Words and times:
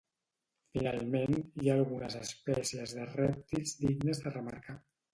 Finalment, 0.77 1.37
hi 1.65 1.69
ha 1.73 1.77
algunes 1.83 2.17
espècies 2.23 2.97
de 3.01 3.09
rèptils 3.13 3.79
dignes 3.87 4.27
de 4.27 4.37
remarcar. 4.39 4.81